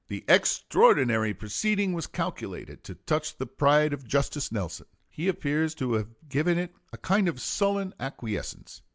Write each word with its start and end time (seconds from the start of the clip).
The 0.07 0.25
extraordinary 0.27 1.31
proceeding 1.31 1.93
was 1.93 2.07
calculated 2.07 2.83
to 2.85 2.95
touch 2.95 3.37
the 3.37 3.45
pride 3.45 3.93
of 3.93 4.03
Justice 4.07 4.51
Nelson. 4.51 4.87
He 5.11 5.27
appears 5.27 5.75
to 5.75 5.93
have 5.93 6.09
given 6.27 6.57
it 6.57 6.73
a 6.91 6.97
kind 6.97 7.27
of 7.27 7.39
sullen 7.39 7.93
acquiescence. 7.99 8.81